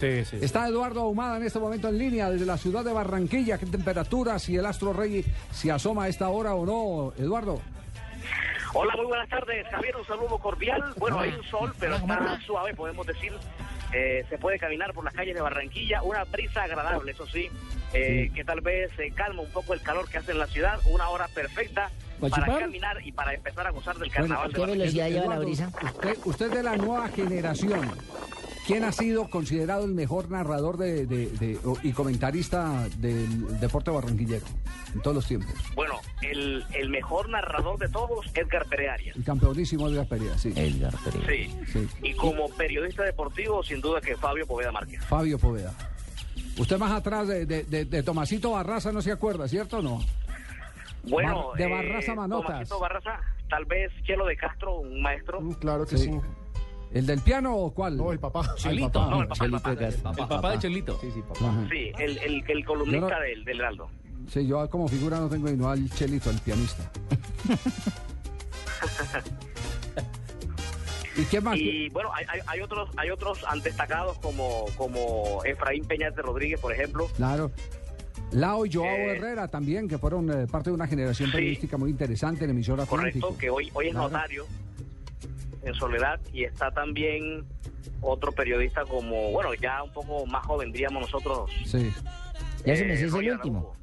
Sí, 0.00 0.24
sí. 0.26 0.38
Está 0.40 0.68
Eduardo 0.68 1.00
Ahumada 1.00 1.38
en 1.38 1.42
este 1.42 1.58
momento 1.58 1.88
en 1.88 1.98
línea 1.98 2.30
desde 2.30 2.46
la 2.46 2.56
ciudad 2.56 2.84
de 2.84 2.92
Barranquilla. 2.92 3.58
¿Qué 3.58 3.66
temperatura? 3.66 4.38
Si 4.38 4.54
el 4.54 4.64
Astro 4.64 4.92
Rey 4.92 5.24
se 5.50 5.72
asoma 5.72 6.04
a 6.04 6.08
esta 6.08 6.28
hora 6.28 6.54
o 6.54 6.64
no, 6.64 7.12
Eduardo. 7.20 7.60
Hola, 8.74 8.94
muy 8.94 9.06
buenas 9.06 9.28
tardes, 9.28 9.66
Javier. 9.66 9.96
Un 9.96 10.06
saludo 10.06 10.38
cordial. 10.38 10.94
Bueno, 10.98 11.18
hay 11.18 11.30
un 11.30 11.42
sol, 11.42 11.74
pero 11.80 11.96
está 11.96 12.40
suave, 12.46 12.74
podemos 12.74 13.04
decir. 13.08 13.32
Eh, 13.92 14.24
se 14.28 14.38
puede 14.38 14.56
caminar 14.60 14.94
por 14.94 15.02
las 15.02 15.14
calles 15.14 15.34
de 15.34 15.40
Barranquilla. 15.40 16.00
Una 16.04 16.22
brisa 16.22 16.62
agradable, 16.62 17.10
eso 17.10 17.26
sí, 17.26 17.48
eh, 17.92 18.30
que 18.32 18.44
tal 18.44 18.60
vez 18.60 18.96
eh, 19.00 19.10
calma 19.12 19.42
un 19.42 19.50
poco 19.50 19.74
el 19.74 19.82
calor 19.82 20.08
que 20.08 20.18
hace 20.18 20.30
en 20.30 20.38
la 20.38 20.46
ciudad. 20.46 20.78
Una 20.92 21.08
hora 21.08 21.26
perfecta 21.26 21.90
para 22.20 22.46
caminar 22.46 23.04
y 23.04 23.10
para 23.10 23.34
empezar 23.34 23.66
a 23.66 23.70
gozar 23.70 23.98
del 23.98 24.12
carnaval. 24.12 24.50
¿Qué 24.50 24.54
de 24.54 24.60
Barranquilla. 24.60 24.84
velocidad 24.84 25.08
lleva 25.08 25.34
la 25.34 25.40
brisa? 25.40 25.72
Usted, 25.82 26.18
usted 26.24 26.50
de 26.52 26.62
la 26.62 26.76
nueva 26.76 27.08
generación. 27.08 27.90
¿Quién 28.68 28.84
ha 28.84 28.92
sido 28.92 29.28
considerado 29.30 29.84
el 29.86 29.94
mejor 29.94 30.30
narrador 30.30 30.76
de, 30.76 31.06
de- 31.06 31.26
de- 31.30 31.58
o- 31.64 31.78
y 31.82 31.92
comentarista 31.92 32.86
del 32.98 33.58
deporte 33.60 33.90
barranquillero 33.90 34.44
en 34.94 35.00
todos 35.00 35.14
los 35.16 35.26
tiempos? 35.26 35.50
Bueno, 35.74 35.94
el, 36.20 36.62
el 36.74 36.90
mejor 36.90 37.30
narrador 37.30 37.78
de 37.78 37.88
todos, 37.88 38.26
Edgar 38.34 38.66
Perearias. 38.66 39.16
El 39.16 39.24
campeonísimo 39.24 39.88
de 39.90 40.04
Perea, 40.04 40.36
sí. 40.36 40.52
Edgar 40.54 40.92
Pereira. 41.02 41.50
Sí. 41.66 41.66
Sí. 41.72 41.88
Y 42.02 42.12
como 42.14 42.48
periodista 42.50 43.04
deportivo, 43.04 43.62
sin 43.62 43.80
duda 43.80 44.02
que 44.02 44.14
Fabio 44.16 44.46
Poveda 44.46 44.70
Márquez. 44.70 45.02
Fabio 45.06 45.38
Poveda. 45.38 45.72
Usted 46.58 46.76
más 46.78 46.92
atrás 46.92 47.26
de, 47.26 47.46
de- 47.46 47.64
de- 47.64 47.86
de 47.86 48.02
Tomasito 48.02 48.50
Barraza 48.50 48.92
no 48.92 49.00
se 49.00 49.12
acuerda, 49.12 49.48
¿cierto 49.48 49.78
o 49.78 49.82
no? 49.82 50.00
Bueno, 51.04 51.48
Bar- 51.48 51.56
de 51.58 51.66
Barraza 51.70 52.14
Manotas. 52.14 52.46
Tomasito 52.68 52.80
Barraza, 52.80 53.20
tal 53.48 53.64
vez 53.64 53.90
Chelo 54.04 54.26
de 54.26 54.36
Castro, 54.36 54.80
un 54.80 55.00
maestro. 55.00 55.40
Mm, 55.40 55.52
Claro 55.54 55.86
que 55.86 55.96
Sí. 55.96 56.04
sí. 56.04 56.20
¿El 56.92 57.06
del 57.06 57.20
piano 57.20 57.54
o 57.56 57.72
cuál? 57.74 57.96
No, 57.96 58.12
el 58.12 58.18
papá. 58.18 58.54
Chelito. 58.56 58.86
El 58.86 58.92
papá. 58.92 59.10
No, 59.10 59.22
el 59.22 59.28
papá, 59.28 59.44
el 59.44 59.50
papá. 59.52 59.72
El 60.22 60.28
papá 60.28 60.50
de 60.52 60.58
Chelito. 60.58 60.98
Sí, 61.00 61.10
sí, 61.12 61.20
papá. 61.22 61.48
Ajá. 61.50 61.66
Sí, 61.70 61.92
el, 61.98 62.18
el, 62.18 62.44
el 62.48 62.64
columnista 62.64 63.08
no- 63.18 63.20
del, 63.20 63.44
del 63.44 63.60
Heraldo. 63.60 63.88
Sí, 64.28 64.46
yo 64.46 64.68
como 64.70 64.88
figura 64.88 65.18
no 65.20 65.28
tengo 65.28 65.48
sino 65.48 65.68
al 65.70 65.88
Chelito, 65.90 66.30
al 66.30 66.38
pianista. 66.40 66.90
¿Y 71.16 71.24
qué 71.24 71.40
más? 71.40 71.56
Y 71.58 71.88
bueno, 71.88 72.10
hay, 72.14 72.24
hay, 72.46 72.60
otros 72.60 72.90
hay 72.96 73.10
otros 73.10 73.40
destacados 73.64 74.18
como, 74.18 74.66
como 74.76 75.42
Efraín 75.44 75.84
Peñate 75.84 76.22
Rodríguez, 76.22 76.60
por 76.60 76.72
ejemplo. 76.72 77.08
Claro. 77.16 77.50
Lao 78.30 78.64
y 78.66 78.72
Joao 78.72 78.86
Eh, 78.86 79.16
Herrera 79.16 79.48
también, 79.48 79.88
que 79.88 79.98
fueron 79.98 80.30
eh, 80.30 80.46
parte 80.46 80.70
de 80.70 80.74
una 80.74 80.86
generación 80.86 81.30
sí. 81.30 81.34
periodística 81.36 81.76
muy 81.76 81.90
interesante 81.90 82.44
en 82.44 82.50
emisora 82.50 82.86
Correcto, 82.86 83.18
Atlántico. 83.18 83.38
que 83.38 83.50
hoy, 83.50 83.70
hoy 83.74 83.86
es 83.86 83.92
Claro. 83.92 84.08
notario 84.10 84.46
en 85.62 85.74
Soledad 85.74 86.20
y 86.32 86.44
está 86.44 86.70
también 86.70 87.44
otro 88.00 88.32
periodista 88.32 88.82
como, 88.84 89.32
bueno, 89.32 89.54
ya 89.54 89.82
un 89.82 89.92
poco 89.92 90.24
más 90.26 90.44
joven, 90.46 90.72
diríamos 90.72 91.02
nosotros. 91.02 91.50
Sí. 91.64 91.90
Ya 92.64 92.76
se 92.76 92.84
me 92.84 92.94
eh, 92.94 92.96
dice 93.04 93.18
el 93.18 93.32
último. 93.32 93.74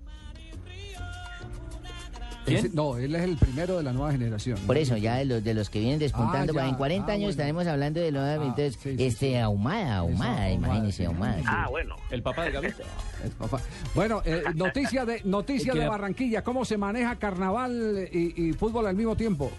No, 2.74 2.96
él 2.98 3.16
es 3.16 3.24
el 3.24 3.38
primero 3.38 3.78
de 3.78 3.84
la 3.84 3.92
nueva 3.92 4.12
generación. 4.12 4.60
Por 4.68 4.78
eso, 4.78 4.96
ya 4.98 5.16
de 5.16 5.26
los, 5.26 5.44
de 5.44 5.56
los 5.56 5.68
que 5.72 5.80
vienen 5.80 5.98
despuntando, 5.98 6.54
Ah, 6.56 6.62
ya. 6.64 6.70
en 6.70 6.76
40 6.76 7.08
Ah, 7.12 7.16
años 7.16 7.20
bueno. 7.22 7.32
estaremos 7.32 7.66
hablando 7.66 8.00
de 8.02 8.12
los 8.12 8.22
Ah, 8.24 8.36
entonces, 8.36 8.76
sí, 8.80 8.96
sí, 8.98 9.04
este, 9.04 9.30
sí. 9.32 9.36
ahumada, 9.36 9.98
ahumada, 9.98 10.32
Eso, 10.50 10.54
ahumada, 10.54 10.74
imagínese, 10.76 10.98
sí. 10.98 11.06
ahumada. 11.06 11.42
Ah, 11.48 11.68
bueno. 11.72 11.96
El 12.12 12.22
papá 12.22 12.44
de 12.46 12.52
Gavito. 12.52 12.84
Es 13.24 13.32
papá. 13.32 13.60
Bueno, 13.96 14.22
eh, 14.26 14.44
noticia 14.56 15.06
de 15.06 15.22
noticia 15.24 15.74
de 15.74 15.88
Barranquilla, 15.88 16.44
¿cómo 16.44 16.66
se 16.66 16.78
maneja 16.78 17.16
carnaval 17.16 18.08
y, 18.12 18.50
y 18.50 18.54
fútbol 18.54 18.86
al 18.86 18.96
mismo 18.96 19.16
tiempo? 19.16 19.52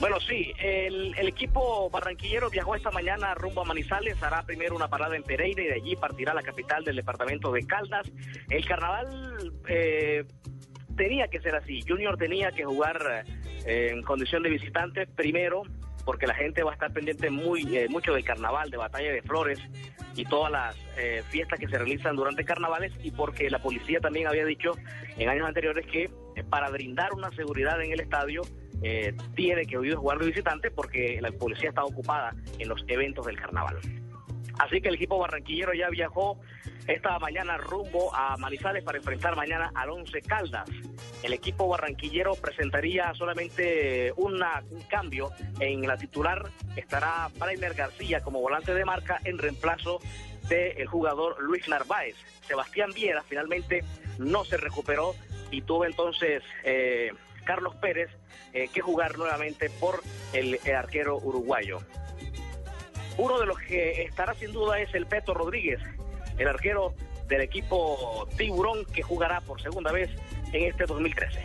Bueno, 0.00 0.18
sí, 0.18 0.50
el, 0.58 1.14
el 1.18 1.28
equipo 1.28 1.90
barranquillero 1.90 2.48
viajó 2.48 2.74
esta 2.74 2.90
mañana 2.90 3.34
rumbo 3.34 3.60
a 3.60 3.64
Manizales, 3.64 4.22
hará 4.22 4.42
primero 4.44 4.74
una 4.74 4.88
parada 4.88 5.14
en 5.14 5.22
Pereira 5.22 5.62
y 5.62 5.66
de 5.66 5.74
allí 5.74 5.94
partirá 5.94 6.32
a 6.32 6.34
la 6.34 6.42
capital 6.42 6.82
del 6.84 6.96
departamento 6.96 7.52
de 7.52 7.66
Caldas. 7.66 8.10
El 8.48 8.64
carnaval 8.64 9.52
eh, 9.68 10.24
tenía 10.96 11.28
que 11.28 11.40
ser 11.40 11.54
así, 11.54 11.82
Junior 11.86 12.16
tenía 12.16 12.50
que 12.50 12.64
jugar 12.64 13.26
eh, 13.66 13.90
en 13.92 14.02
condición 14.02 14.42
de 14.42 14.48
visitante 14.48 15.06
primero, 15.06 15.64
porque 16.06 16.26
la 16.26 16.34
gente 16.34 16.62
va 16.62 16.70
a 16.70 16.74
estar 16.74 16.92
pendiente 16.92 17.28
muy 17.28 17.76
eh, 17.76 17.86
mucho 17.90 18.14
del 18.14 18.24
carnaval, 18.24 18.70
de 18.70 18.78
batalla 18.78 19.12
de 19.12 19.20
flores 19.20 19.60
y 20.16 20.24
todas 20.24 20.50
las 20.50 20.76
eh, 20.96 21.22
fiestas 21.28 21.60
que 21.60 21.68
se 21.68 21.76
realizan 21.76 22.16
durante 22.16 22.44
carnavales 22.44 22.92
y 23.02 23.10
porque 23.10 23.50
la 23.50 23.60
policía 23.60 24.00
también 24.00 24.26
había 24.26 24.44
dicho 24.44 24.72
en 25.16 25.28
años 25.28 25.46
anteriores 25.46 25.86
que 25.86 26.04
eh, 26.04 26.44
para 26.48 26.70
brindar 26.70 27.12
una 27.12 27.30
seguridad 27.32 27.80
en 27.82 27.92
el 27.92 28.00
estadio 28.00 28.42
eh, 28.82 29.14
tiene 29.34 29.66
que 29.66 29.78
huir 29.78 29.94
jugar 29.94 30.18
de 30.18 30.26
visitante 30.26 30.70
porque 30.70 31.18
la 31.20 31.30
policía 31.32 31.70
está 31.70 31.84
ocupada 31.84 32.34
en 32.58 32.68
los 32.68 32.84
eventos 32.88 33.26
del 33.26 33.38
carnaval. 33.38 33.78
Así 34.58 34.80
que 34.80 34.88
el 34.88 34.96
equipo 34.96 35.18
barranquillero 35.18 35.72
ya 35.72 35.88
viajó 35.88 36.38
esta 36.86 37.18
mañana 37.18 37.56
rumbo 37.56 38.14
a 38.14 38.36
Manizales 38.36 38.82
para 38.82 38.98
enfrentar 38.98 39.36
mañana 39.36 39.70
al 39.74 39.90
Once 39.90 40.20
Caldas. 40.22 40.68
El 41.22 41.32
equipo 41.32 41.68
barranquillero 41.68 42.34
presentaría 42.34 43.12
solamente 43.14 44.12
un 44.16 44.42
cambio 44.88 45.30
en 45.60 45.86
la 45.86 45.96
titular. 45.96 46.50
Estará 46.76 47.28
Brainer 47.38 47.74
García 47.74 48.20
como 48.20 48.40
volante 48.40 48.74
de 48.74 48.84
marca 48.84 49.20
en 49.24 49.38
reemplazo 49.38 50.00
del 50.48 50.86
jugador 50.86 51.42
Luis 51.42 51.68
Narváez. 51.68 52.16
Sebastián 52.46 52.90
Viera 52.94 53.22
finalmente 53.22 53.84
no 54.18 54.44
se 54.44 54.56
recuperó 54.56 55.14
y 55.50 55.62
tuvo 55.62 55.84
entonces 55.84 56.42
eh, 56.64 57.12
Carlos 57.44 57.74
Pérez 57.76 58.10
eh, 58.52 58.68
que 58.72 58.80
jugar 58.80 59.16
nuevamente 59.18 59.70
por 59.70 60.02
el, 60.32 60.58
el 60.64 60.74
arquero 60.74 61.18
uruguayo. 61.18 61.80
Uno 63.18 63.38
de 63.38 63.46
los 63.46 63.58
que 63.58 64.02
estará 64.02 64.34
sin 64.34 64.52
duda 64.52 64.80
es 64.80 64.94
el 64.94 65.06
Peto 65.06 65.34
Rodríguez, 65.34 65.80
el 66.38 66.48
arquero 66.48 66.94
del 67.28 67.42
equipo 67.42 68.28
Tiburón 68.36 68.84
que 68.86 69.02
jugará 69.02 69.40
por 69.40 69.60
segunda 69.62 69.92
vez 69.92 70.10
en 70.52 70.64
este 70.64 70.84
2013. 70.84 71.40